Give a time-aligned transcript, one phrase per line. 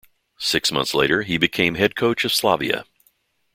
[0.39, 2.85] Six months later, he became head coach of Slavia.